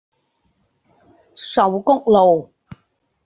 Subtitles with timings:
[1.35, 2.49] 壽菊路